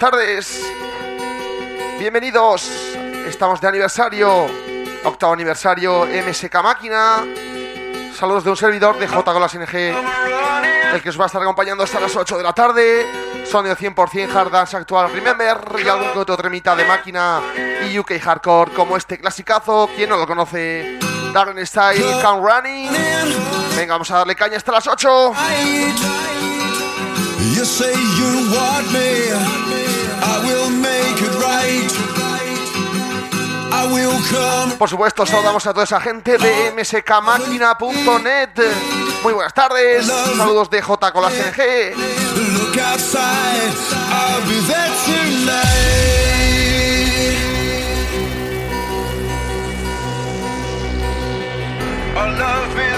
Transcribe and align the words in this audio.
tardes. 0.00 0.64
Bienvenidos. 1.98 2.70
Estamos 3.26 3.60
de 3.60 3.68
aniversario. 3.68 4.46
Octavo 5.04 5.34
aniversario 5.34 6.06
MSK 6.06 6.54
Máquina. 6.62 7.22
Saludos 8.18 8.44
de 8.44 8.50
un 8.50 8.56
servidor 8.56 8.98
de 8.98 9.06
J 9.06 9.48
NG. 9.58 9.74
El 10.94 11.02
que 11.02 11.10
os 11.10 11.20
va 11.20 11.24
a 11.24 11.26
estar 11.26 11.42
acompañando 11.42 11.84
hasta 11.84 12.00
las 12.00 12.16
8 12.16 12.38
de 12.38 12.42
la 12.42 12.54
tarde. 12.54 13.06
Sonido 13.44 13.76
100% 13.76 14.34
Hard 14.34 14.50
Dance 14.50 14.74
actual 14.74 15.12
Remember. 15.12 15.58
Y 15.84 15.86
algún 15.86 16.12
que 16.12 16.18
otro 16.18 16.34
tremita 16.34 16.74
de 16.74 16.86
máquina 16.86 17.42
y 17.86 17.98
UK 17.98 18.18
Hardcore 18.22 18.72
como 18.72 18.96
este 18.96 19.18
clasicazo. 19.18 19.90
¿Quién 19.94 20.08
no 20.08 20.16
lo 20.16 20.26
conoce? 20.26 20.98
Darren 21.34 21.66
Style, 21.66 22.22
Count 22.22 22.42
Running. 22.42 22.90
Venga, 23.76 23.92
vamos 23.94 24.10
a 24.10 24.16
darle 24.16 24.34
caña 24.34 24.56
hasta 24.56 24.72
las 24.72 24.86
8. 24.86 25.34
You 27.54 27.66
say 27.66 27.92
you 27.92 28.54
want 28.54 28.90
me, 28.92 29.69
Por 34.78 34.88
supuesto, 34.88 35.26
saludamos 35.26 35.66
a 35.66 35.72
toda 35.72 35.84
esa 35.84 36.00
gente 36.00 36.38
de 36.38 36.72
mskmáquina.net. 36.72 38.50
Muy 39.22 39.32
buenas 39.34 39.52
tardes. 39.52 40.06
Saludos 40.06 40.70
de 40.70 40.80
J. 40.80 41.12
Our 52.16 52.32
love 52.38 52.76
is 52.78 52.89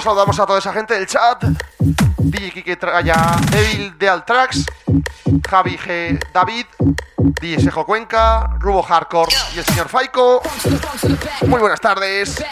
Saludamos 0.00 0.38
a 0.40 0.46
toda 0.46 0.58
esa 0.58 0.72
gente 0.72 0.94
del 0.94 1.06
chat. 1.06 1.44
DJ 2.18 2.50
Kike 2.50 2.76
Traya, 2.76 3.36
Evil 3.52 3.96
Deal 3.96 4.24
Tracks, 4.24 4.66
Javi 5.48 5.78
G. 5.78 6.20
David, 6.32 6.66
DJ 7.40 7.60
Sejo 7.60 7.86
Cuenca, 7.86 8.56
Rubo 8.58 8.82
Hardcore 8.82 9.32
y 9.54 9.58
el 9.60 9.64
señor 9.64 9.88
Faico. 9.88 10.42
Muy 11.46 11.60
buenas 11.60 11.80
tardes. 11.80 12.42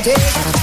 me 0.00 0.14
take 0.14 0.59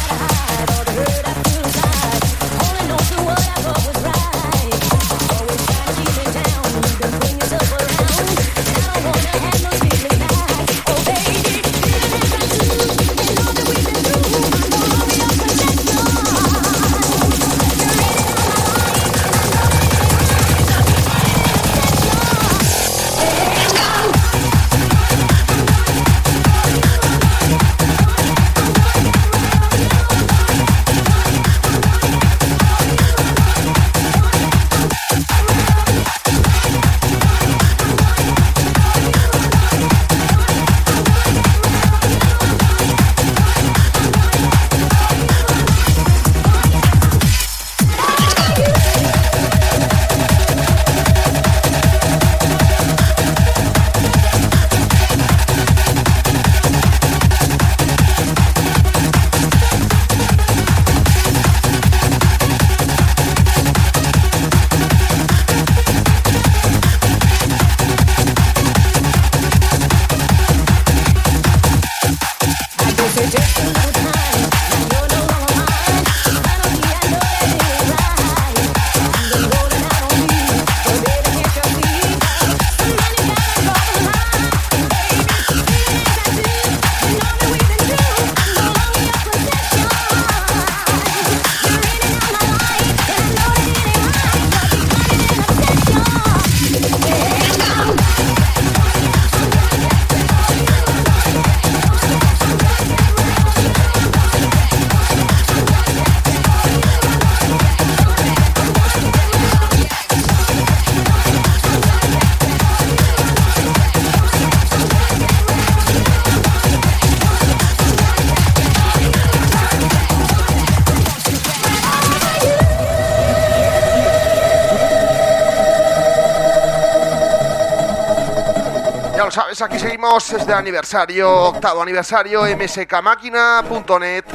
aquí 129.61 129.79
seguimos 129.79 130.29
desde 130.29 130.53
aniversario, 130.53 131.31
octavo 131.31 131.81
aniversario, 131.81 132.43
mskmáquina.net. 132.43 134.25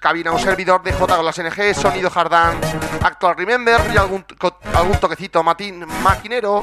Cabina 0.00 0.32
un 0.32 0.40
servidor 0.40 0.82
de 0.82 0.92
J 0.92 1.22
las 1.22 1.38
NG, 1.38 1.74
sonido 1.74 2.10
Jardán, 2.10 2.58
actual 3.02 3.36
Remember 3.36 3.80
y 3.94 3.96
algún, 3.96 4.24
algún 4.74 4.98
toquecito 4.98 5.42
matin, 5.42 5.86
maquinero. 6.02 6.62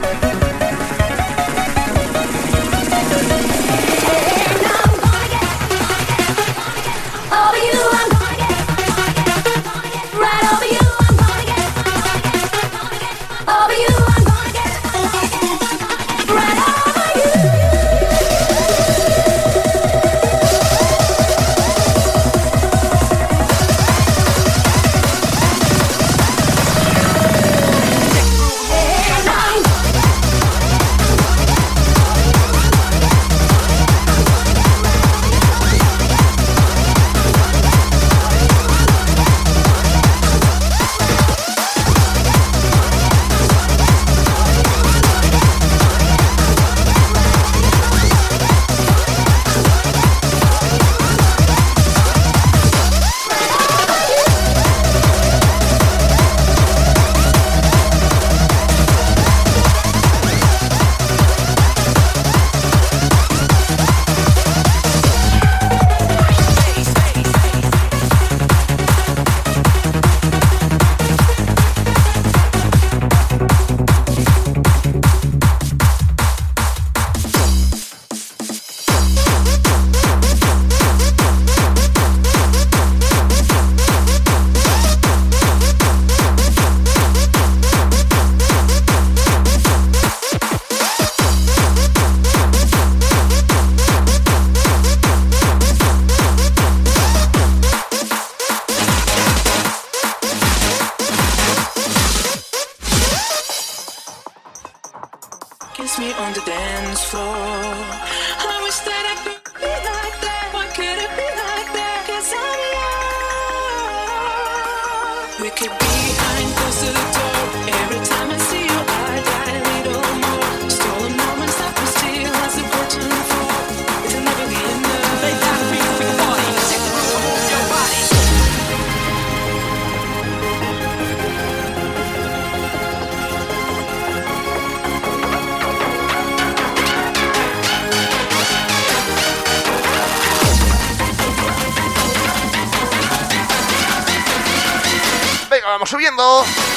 Subiendo. 145.89 146.68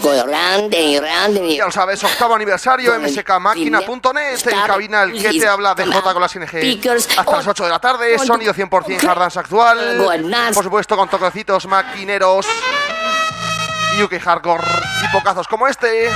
Go 0.00 0.10
around 0.10 0.74
and 0.74 0.96
around. 0.96 1.36
And 1.36 1.50
Ya 1.50 1.64
lo 1.64 1.70
sabes, 1.70 2.02
octavo 2.04 2.34
aniversario, 2.34 2.98
mskmáquina.net. 2.98 4.46
En 4.46 4.60
cabina 4.66 5.02
el 5.04 5.12
que 5.20 5.30
te 5.30 5.46
habla 5.46 5.74
de 5.74 5.86
J 5.86 6.12
con 6.12 6.22
las 6.22 6.34
ING. 6.34 6.42
Hasta 7.16 7.32
las 7.36 7.46
8 7.46 7.64
de 7.64 7.70
la 7.70 7.78
tarde, 7.78 8.18
sonido 8.18 8.54
100% 8.54 9.08
hard 9.08 9.18
dance 9.18 9.38
actual. 9.38 9.98
Por 10.54 10.64
supuesto, 10.64 10.96
con 10.96 11.08
toquecitos 11.08 11.66
maquineros. 11.66 12.46
UK 14.02 14.18
Hardcore 14.20 14.64
y 15.04 15.12
pocazos 15.12 15.46
como 15.46 15.68
este. 15.68 16.10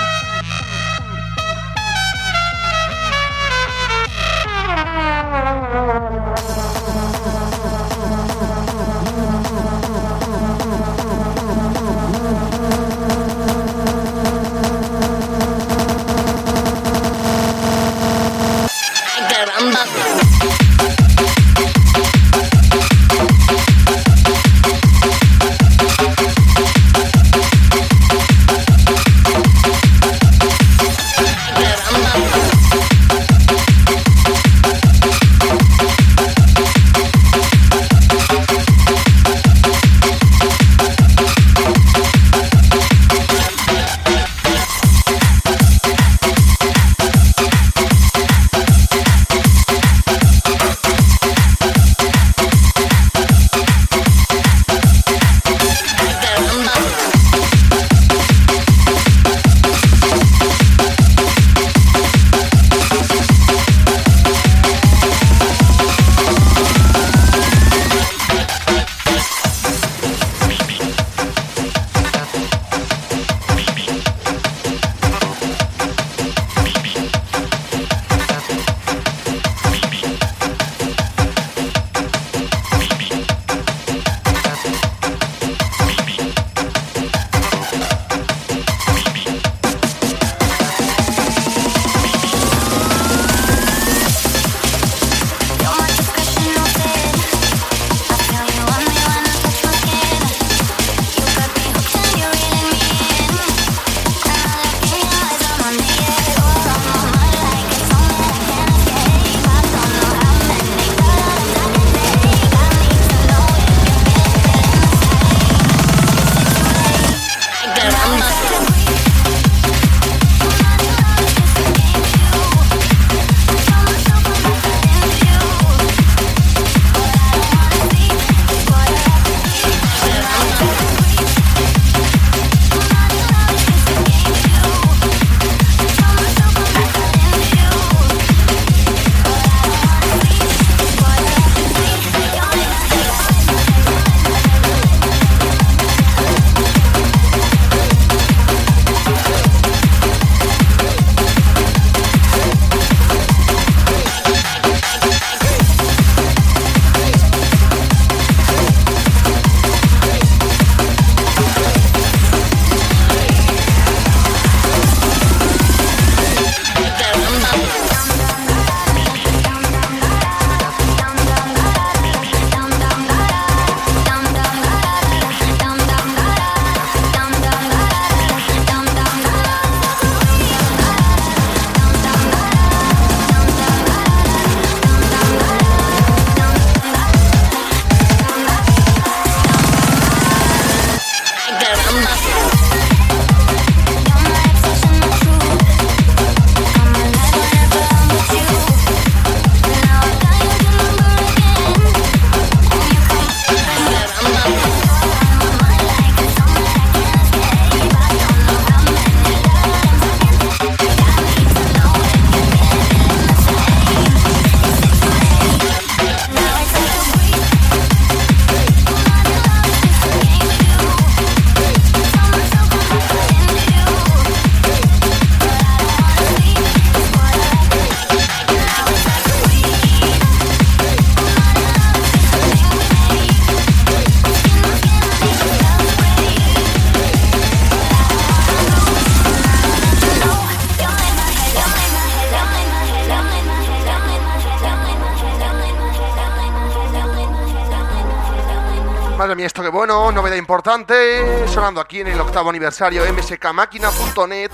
Importante, 250.36 251.46
sonando 251.48 251.80
aquí 251.80 252.00
en 252.00 252.08
el 252.08 252.20
octavo 252.20 252.50
aniversario 252.50 253.02
mskmáquina.net 253.12 254.50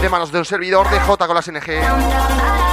de 0.00 0.08
manos 0.08 0.30
de 0.30 0.38
un 0.38 0.44
servidor 0.44 0.88
de 0.90 1.00
J 1.00 1.26
con 1.26 1.34
las 1.34 1.50
NG. 1.50 2.63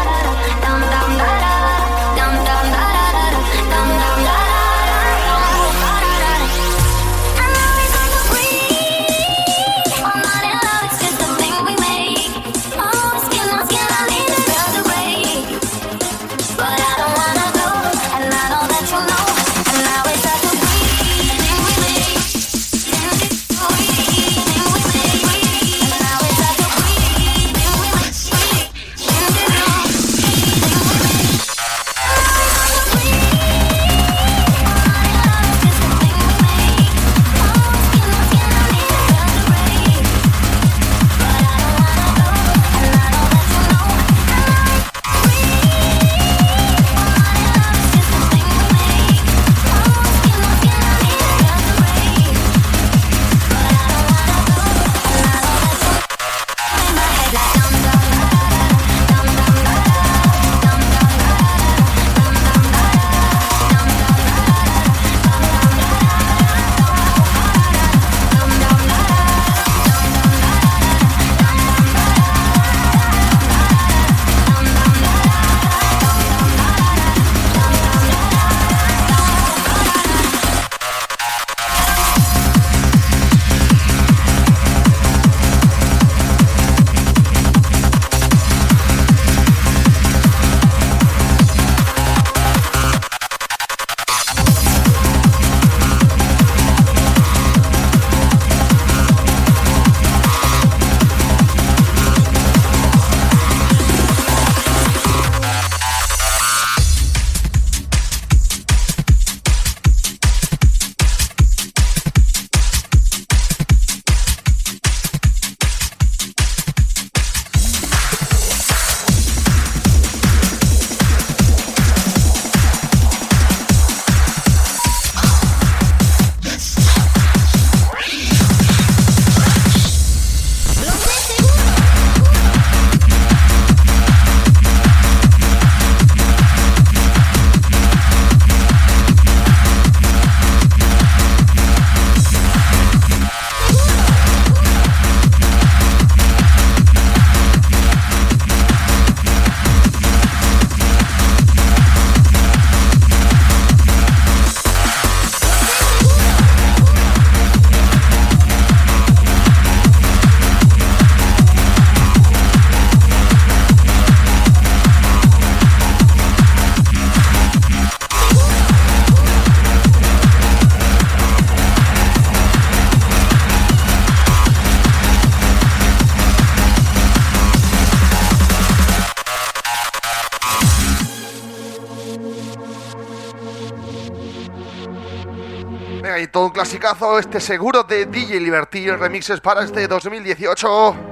Y 186.21 186.27
todo 186.27 186.45
un 186.45 186.51
clasicazo, 186.51 187.17
este 187.19 187.39
seguro 187.39 187.83
de 187.83 188.05
DJ 188.05 188.39
Liberty, 188.39 188.91
remixes 188.91 189.41
para 189.41 189.63
este 189.63 189.87
2018. 189.87 191.10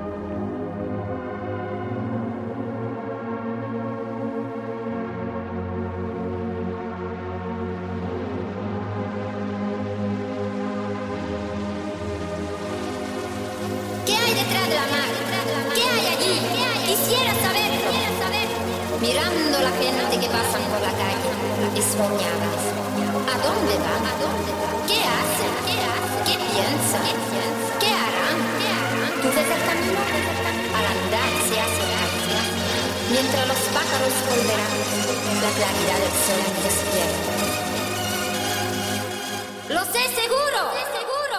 Claridad 35.60 36.00
del 36.00 36.16
sol. 36.26 36.42
¡Lo 39.70 39.84
sé 39.84 40.02
seguro! 40.16 40.60
¡Lo 40.64 40.72
sé 40.72 40.84
seguro! 40.98 41.38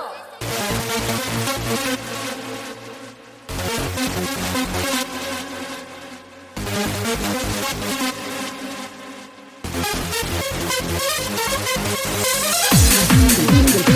¿Qué 13.87 13.90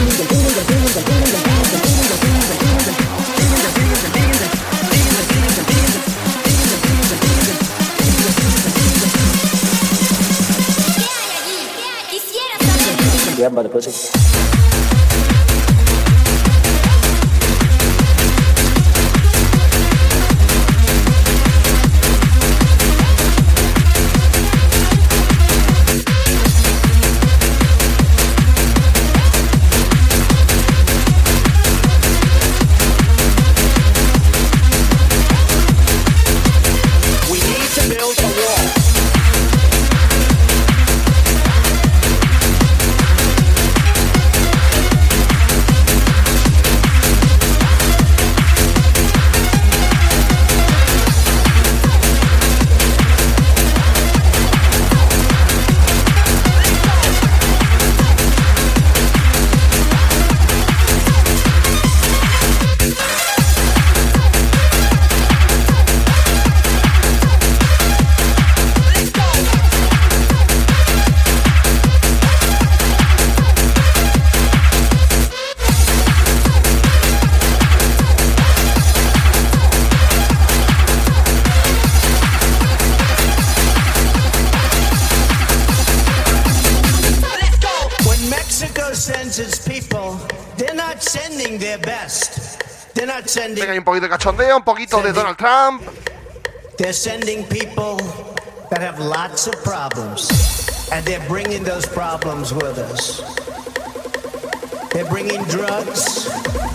saberlo. 13.44 13.50
Grab 13.50 13.54
by 13.54 13.62
the 13.62 13.68
pussy. 13.68 14.33
Cachondeo, 94.24 94.56
un 94.56 94.62
poquito 94.62 95.02
de 95.02 95.12
Donald 95.12 95.36
Trump. 95.36 95.82
They're 96.78 96.94
sending 96.94 97.44
people 97.44 97.98
that 98.70 98.80
have 98.80 98.98
lots 98.98 99.46
of 99.46 99.54
problems, 99.62 100.30
and 100.90 101.04
they're 101.04 101.28
bringing 101.28 101.62
those 101.62 101.84
problems 101.84 102.54
with 102.54 102.78
us. 102.78 103.20
They're 104.94 105.04
bringing 105.10 105.44
drugs, 105.44 106.24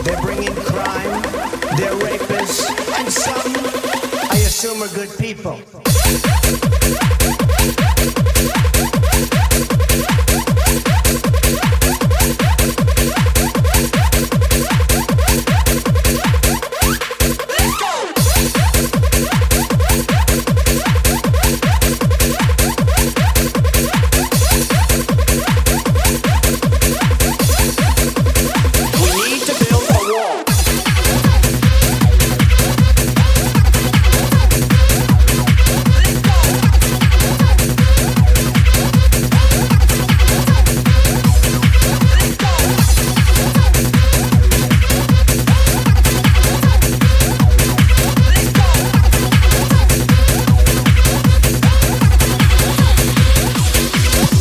they're 0.03 0.21
bringing 0.21 0.53
crime, 0.53 1.21
they're 1.75 1.97
rapists, 2.05 2.69
and 2.99 3.11
some, 3.11 3.55
I 4.29 4.37
assume, 4.45 4.83
are 4.83 4.93
good 4.93 5.09
people. 5.17 5.59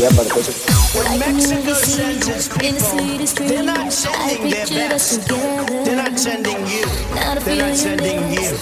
that 0.08 0.26
motherfucker. 0.26 0.54
When 0.94 1.18
Mexico 1.18 1.72
sends 1.74 2.28
its 2.28 2.48
people, 2.48 3.46
they're 3.46 3.62
not 3.62 3.92
sending 3.92 4.50
their 4.50 4.66
best. 4.66 5.28
They're 5.28 5.96
not 5.96 6.18
sending 6.18 6.66
you. 6.66 6.86
They're 7.44 7.56
not 7.56 7.76
sending 7.76 8.32
you. 8.32 8.56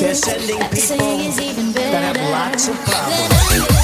They're 0.00 0.14
sending 0.14 0.58
people 0.70 1.72
that 1.72 2.16
have 2.16 2.30
lots 2.30 2.68
of 2.68 2.76
problems. 2.84 3.79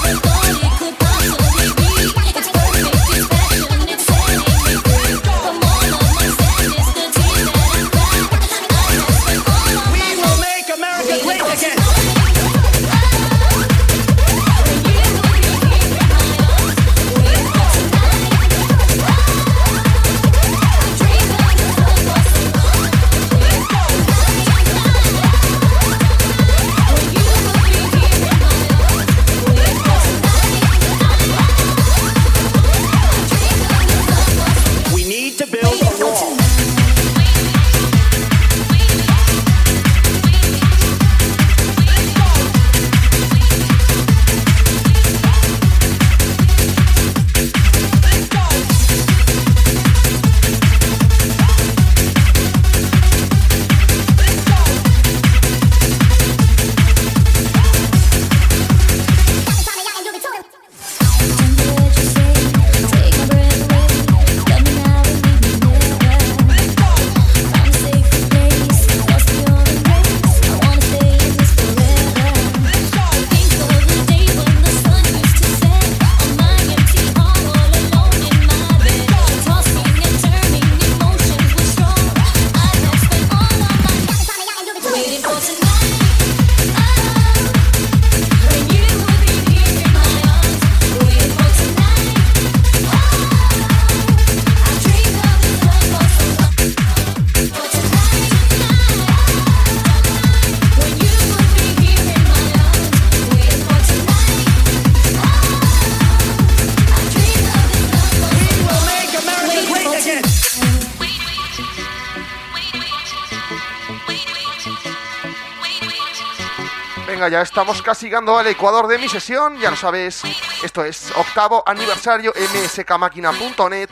Ya 117.28 117.42
estamos 117.42 117.82
casi 117.82 118.06
llegando 118.06 118.38
al 118.38 118.46
ecuador 118.46 118.86
de 118.86 118.98
mi 118.98 119.08
sesión, 119.08 119.58
ya 119.58 119.70
lo 119.70 119.76
sabes. 119.76 120.22
Esto 120.62 120.84
es 120.84 121.10
octavo 121.16 121.62
aniversario 121.66 122.32
mskmáquina.net. 122.36 123.90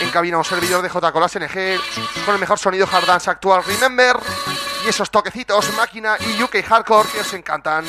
En 0.00 0.10
cabina 0.10 0.38
un 0.38 0.44
servidor 0.44 0.82
de 0.82 0.88
J 0.88 1.12
con 1.12 1.28
SNG 1.28 1.78
con 2.24 2.34
el 2.34 2.40
mejor 2.40 2.58
sonido 2.58 2.88
hard 2.90 3.06
dance 3.06 3.30
actual, 3.30 3.62
remember. 3.64 4.16
Y 4.84 4.88
esos 4.88 5.08
toquecitos 5.10 5.72
máquina 5.76 6.16
y 6.18 6.42
UK 6.42 6.64
hardcore 6.64 7.08
que 7.10 7.20
os 7.20 7.32
encantan. 7.32 7.84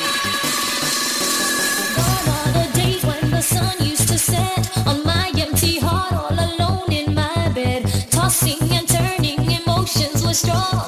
Gone 10.44 10.87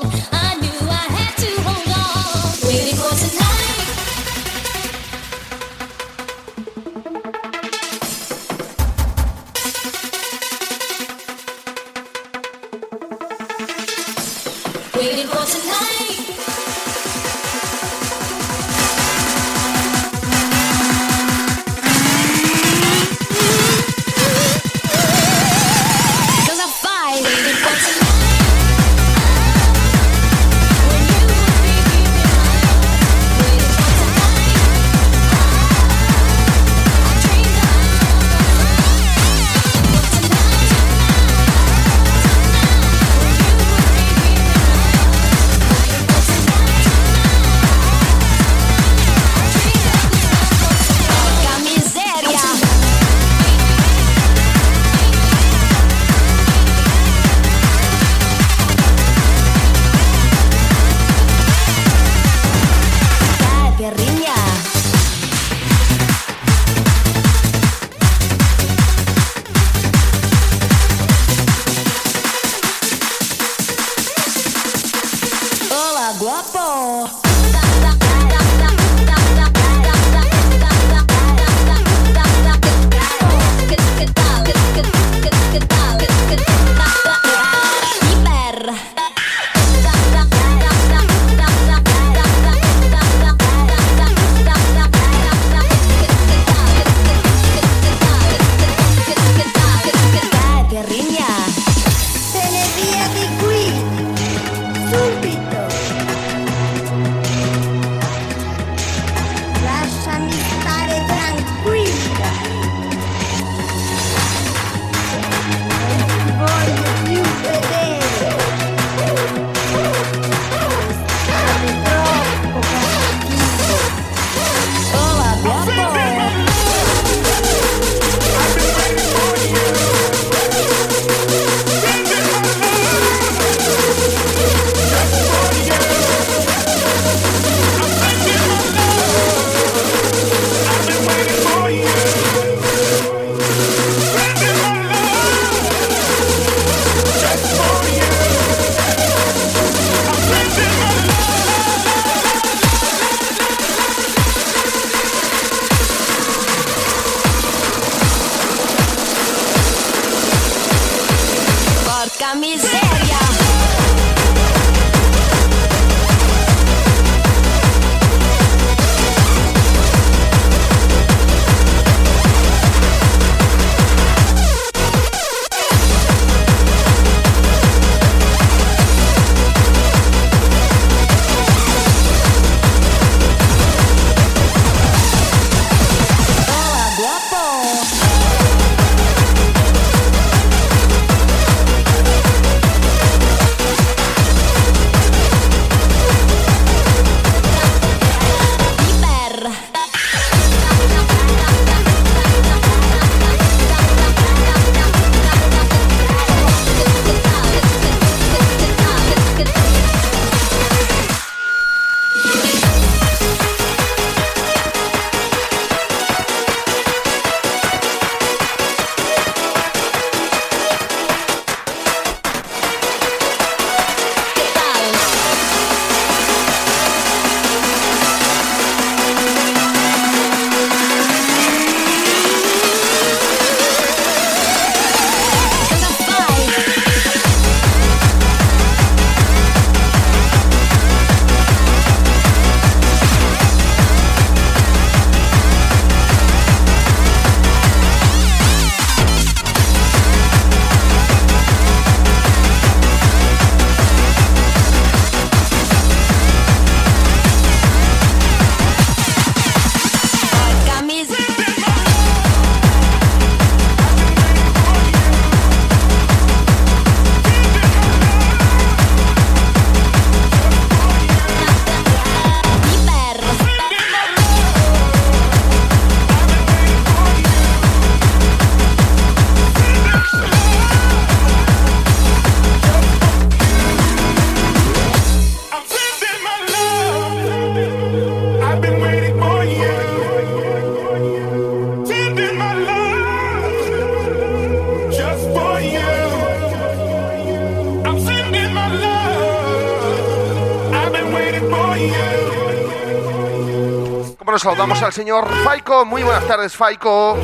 Bueno, 304.30 304.38
saludamos 304.38 304.80
al 304.80 304.92
señor 304.92 305.28
Faico. 305.42 305.84
Muy 305.84 306.04
buenas 306.04 306.24
tardes, 306.24 306.54
Faico. 306.54 307.18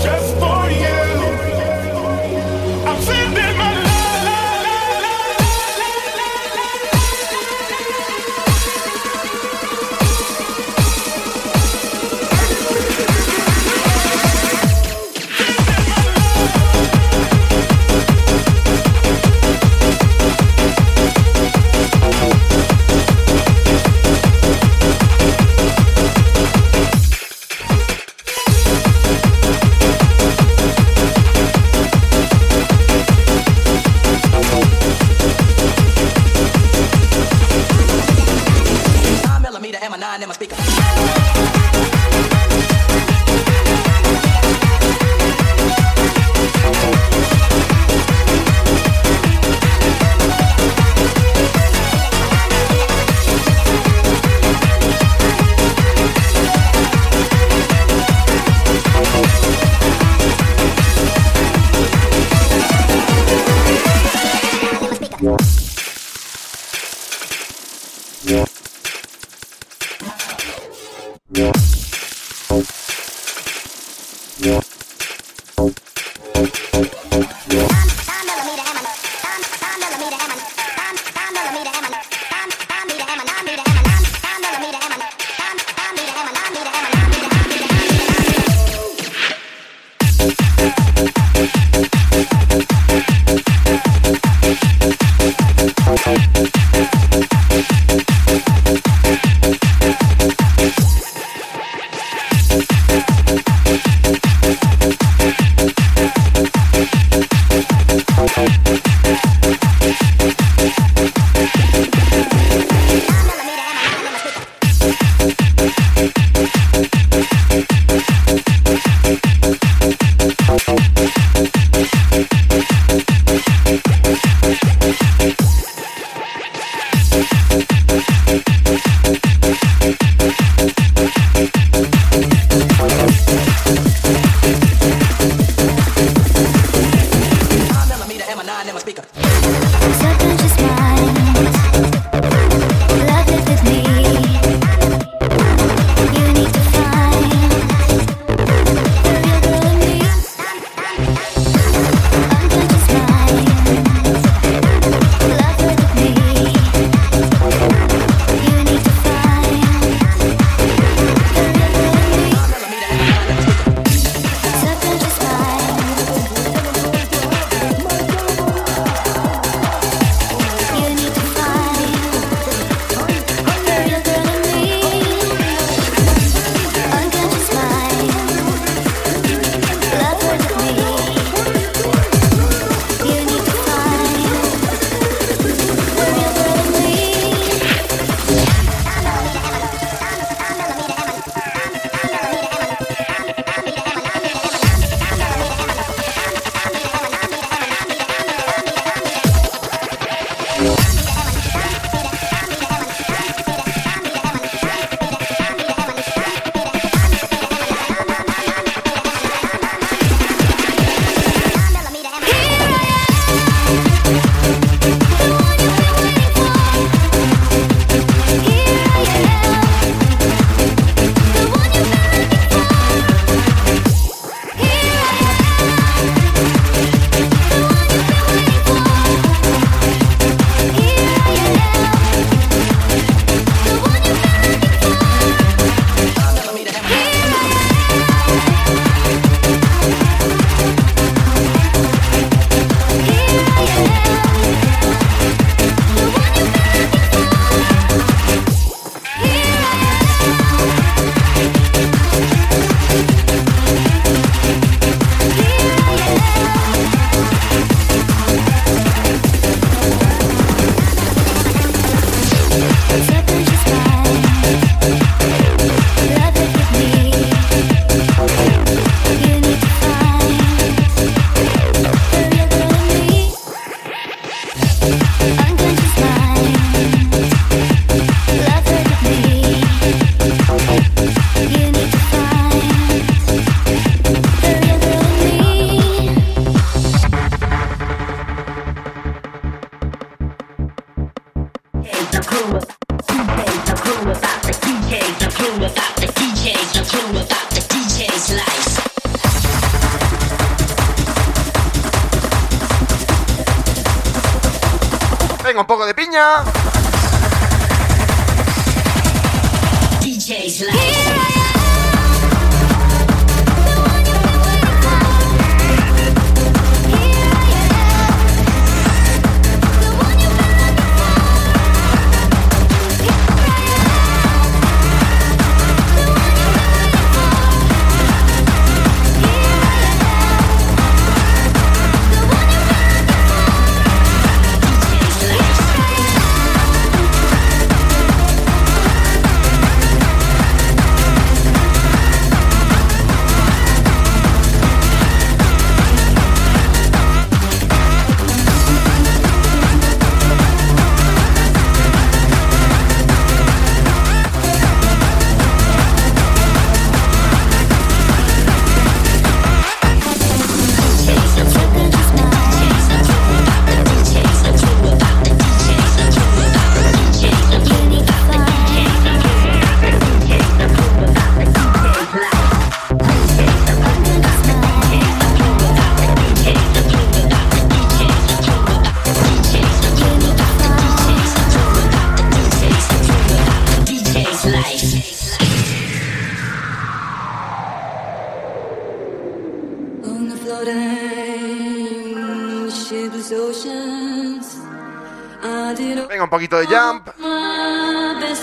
poquito 396.37 396.59
de 396.59 396.67
Jump. 396.67 397.09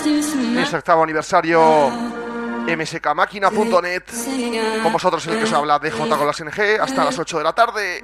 En 0.04 0.74
octavo 0.74 1.04
aniversario, 1.04 1.92
mskmáquina.net. 2.66 4.02
Con 4.82 4.92
vosotros 4.92 5.24
el 5.28 5.38
que 5.38 5.46
se 5.46 5.54
habla 5.54 5.78
de 5.78 5.92
J 5.92 6.16
con 6.16 6.26
las 6.26 6.42
NG 6.42 6.80
hasta 6.80 7.04
las 7.04 7.16
8 7.16 7.38
de 7.38 7.44
la 7.44 7.52
tarde. 7.52 8.02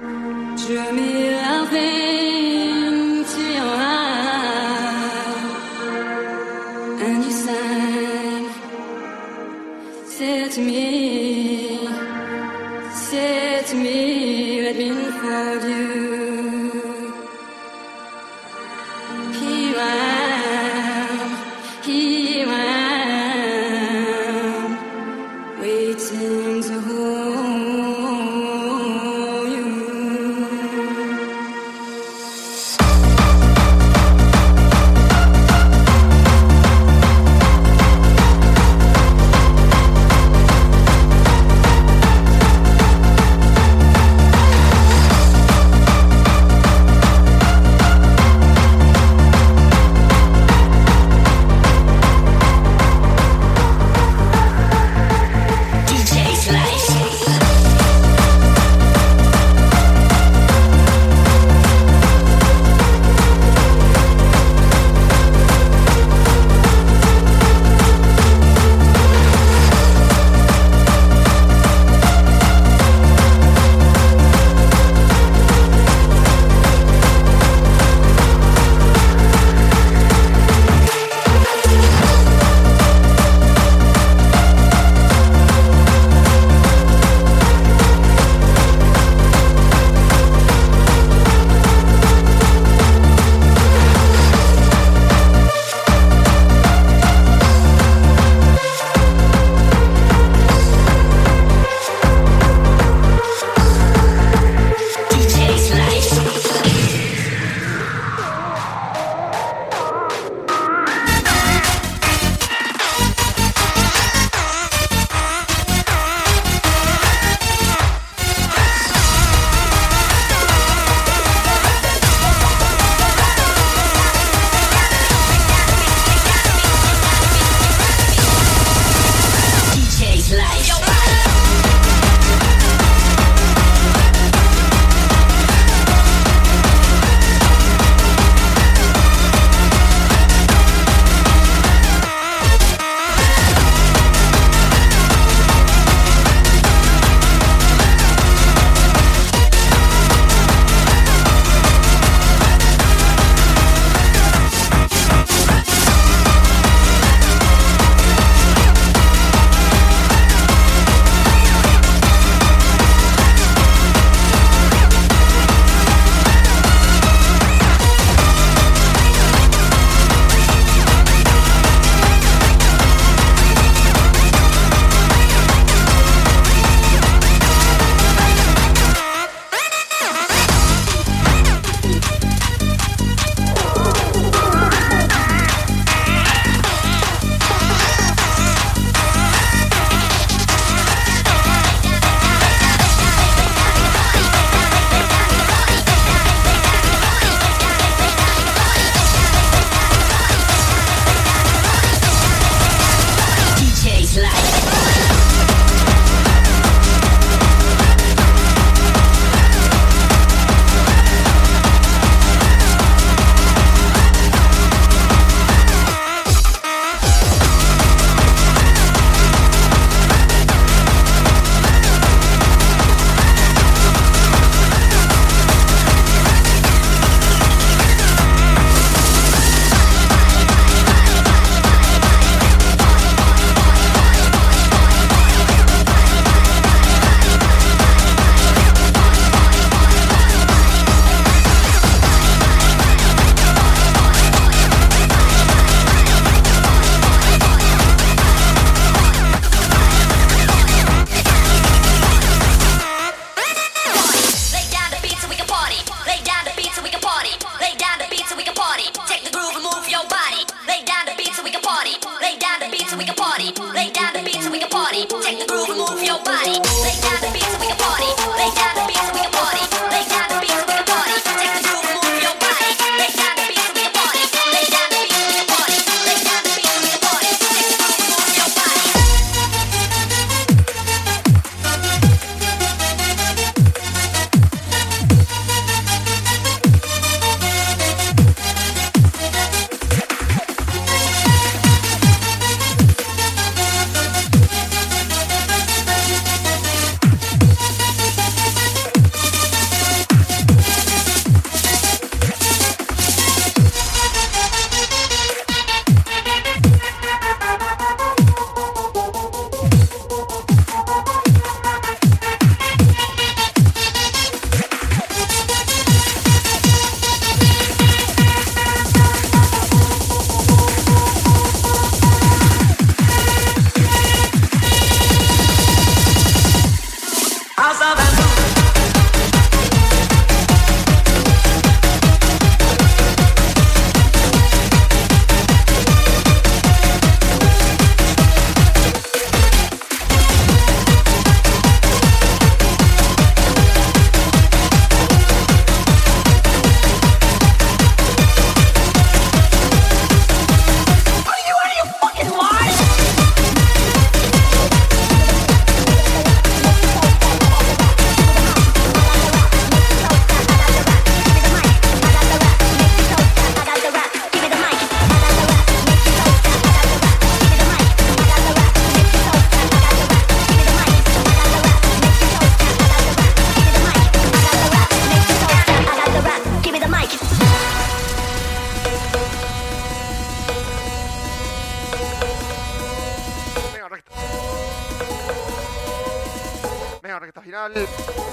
그. 387.73 388.30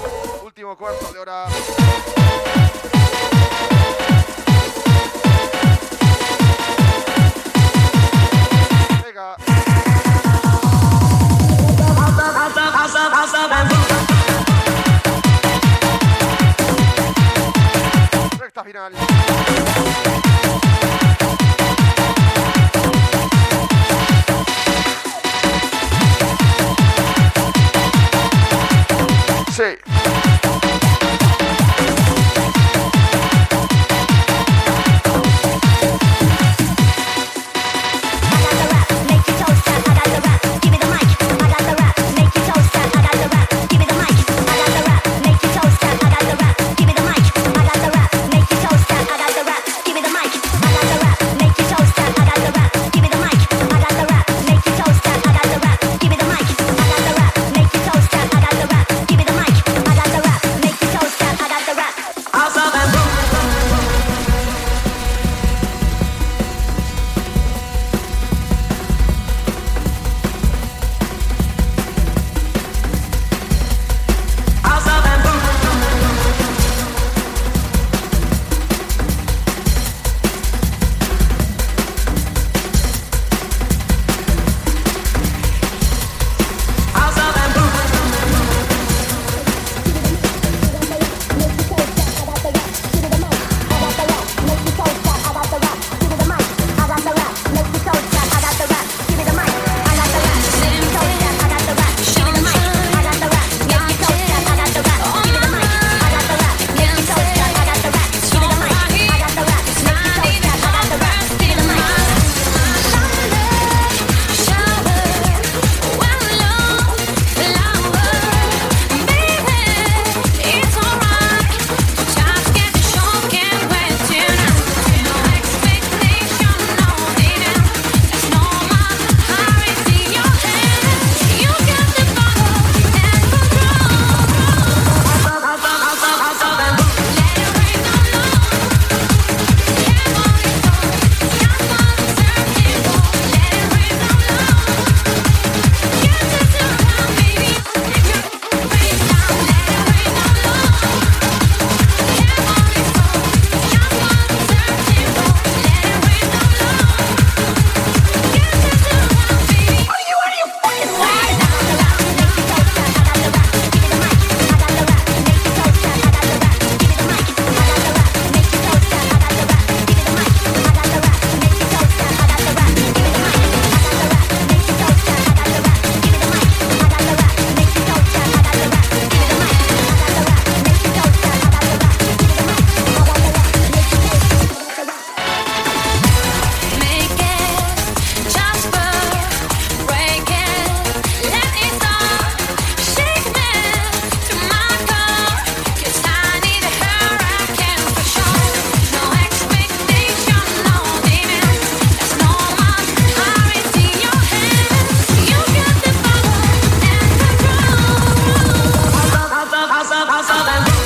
cause 210.21 210.29
of 210.31 210.45
the 210.45 210.78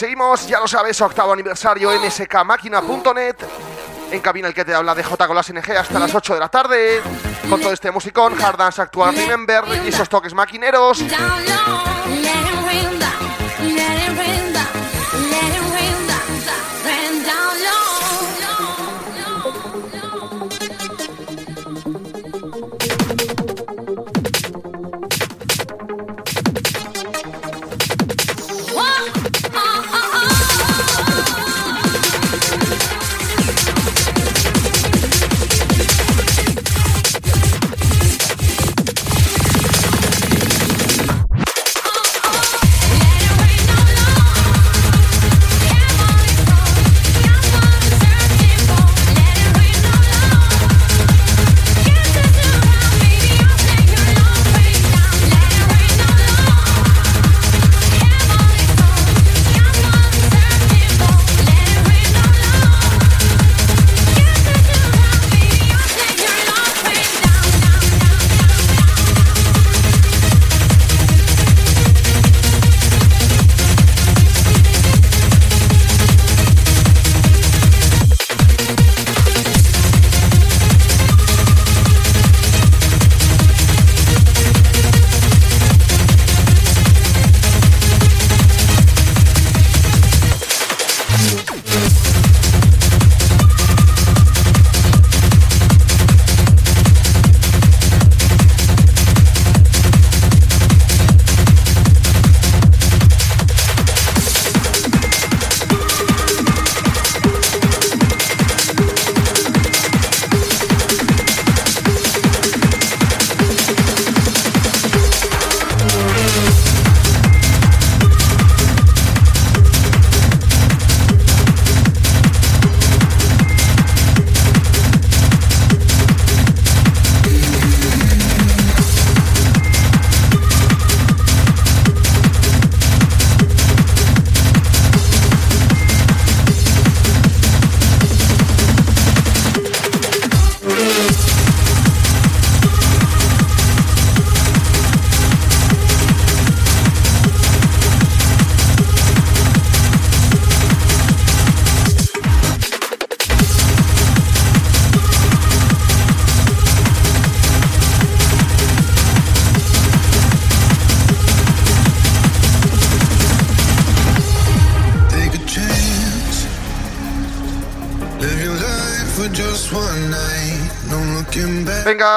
seguimos, 0.00 0.46
ya 0.46 0.58
lo 0.60 0.66
sabes, 0.66 0.98
octavo 1.02 1.34
aniversario 1.34 1.90
mskmáquina.net. 2.00 3.36
En 4.10 4.20
cabina 4.20 4.48
el 4.48 4.54
que 4.54 4.64
te 4.64 4.74
habla 4.74 4.94
de 4.94 5.04
J 5.04 5.26
con 5.26 5.36
las 5.36 5.52
NG 5.52 5.76
hasta 5.76 5.98
las 5.98 6.14
8 6.14 6.34
de 6.34 6.40
la 6.40 6.48
tarde. 6.48 7.02
Con 7.50 7.60
todo 7.60 7.70
este 7.70 7.90
musicón, 7.90 8.34
Hard 8.42 8.56
Dance 8.56 8.80
Actual 8.80 9.14
Remember 9.14 9.62
y 9.84 9.88
esos 9.88 10.08
toques 10.08 10.32
maquineros. 10.32 11.04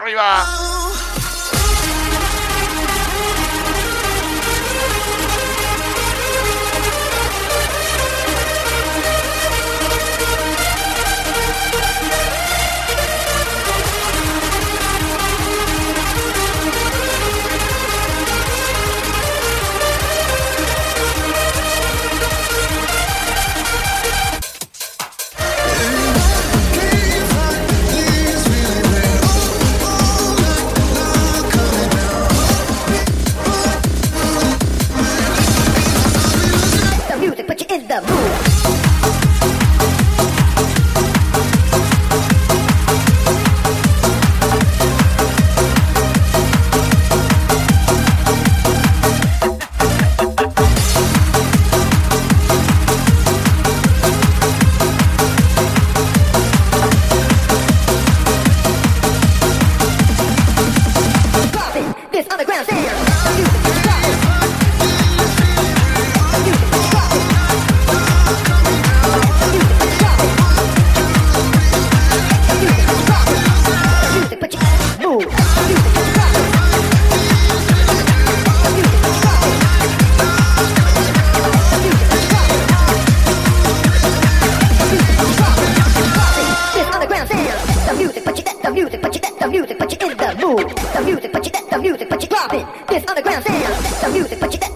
arriba. 0.00 0.69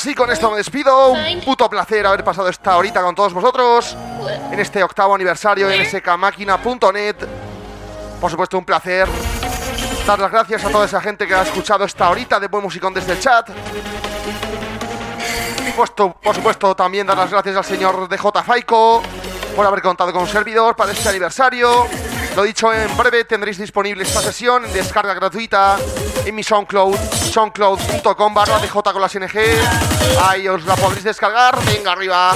Ahora 0.00 0.08
sí, 0.08 0.14
con 0.14 0.30
esto 0.30 0.50
me 0.50 0.56
despido. 0.56 1.10
Un 1.10 1.42
puto 1.42 1.68
placer 1.68 2.06
haber 2.06 2.24
pasado 2.24 2.48
esta 2.48 2.74
horita 2.78 3.02
con 3.02 3.14
todos 3.14 3.34
vosotros 3.34 3.94
en 4.50 4.58
este 4.58 4.82
octavo 4.82 5.14
aniversario 5.14 5.68
de 5.68 5.84
nskmáquina.net. 5.84 7.16
Por 8.18 8.30
supuesto, 8.30 8.56
un 8.56 8.64
placer 8.64 9.06
dar 10.06 10.18
las 10.18 10.30
gracias 10.32 10.64
a 10.64 10.70
toda 10.70 10.86
esa 10.86 11.02
gente 11.02 11.26
que 11.26 11.34
ha 11.34 11.42
escuchado 11.42 11.84
esta 11.84 12.08
horita 12.08 12.40
de 12.40 12.48
buen 12.48 12.62
musicón 12.62 12.94
desde 12.94 13.12
el 13.12 13.20
chat. 13.20 13.50
Puesto, 15.76 16.14
por 16.14 16.34
supuesto, 16.34 16.74
también 16.74 17.06
dar 17.06 17.18
las 17.18 17.30
gracias 17.30 17.54
al 17.58 17.64
señor 17.66 18.08
DJ 18.08 18.42
Faico 18.42 19.02
por 19.54 19.66
haber 19.66 19.82
contado 19.82 20.14
con 20.14 20.22
un 20.22 20.28
servidor 20.28 20.74
para 20.76 20.92
este 20.92 21.10
aniversario. 21.10 21.86
Lo 22.36 22.42
dicho, 22.44 22.72
en 22.72 22.96
breve 22.96 23.24
tendréis 23.24 23.58
disponible 23.58 24.04
esta 24.04 24.20
sesión 24.20 24.64
en 24.64 24.72
descarga 24.72 25.14
gratuita 25.14 25.78
en 26.24 26.34
mi 26.34 26.42
SoundCloud, 26.42 26.96
soundcloud.com 27.32 28.34
barra 28.34 28.58
DJ 28.58 28.82
con 28.82 29.00
las 29.00 29.14
NG. 29.14 29.38
Ahí 30.22 30.48
os 30.48 30.64
la 30.64 30.76
podréis 30.76 31.04
descargar. 31.04 31.58
Venga, 31.64 31.92
arriba. 31.92 32.34